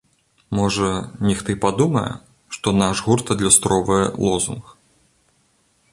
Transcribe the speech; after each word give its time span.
Можа, 0.59 0.87
нехта 1.27 1.53
і 1.57 1.59
падумае, 1.65 2.07
што 2.57 2.67
наш 2.81 3.03
гурт 3.11 3.25
адлюстроўвае 3.39 4.03
лозунг. 4.25 4.77